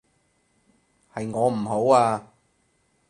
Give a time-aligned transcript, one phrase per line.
[1.13, 2.33] 係我唔好啊